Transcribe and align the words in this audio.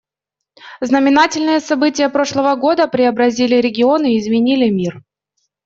Знаменательные 0.81 1.59
события 1.59 2.09
прошлого 2.09 2.55
года 2.55 2.87
преобразили 2.87 3.53
регион 3.57 4.03
и 4.03 4.17
изменили 4.17 4.67
мир. 4.71 5.03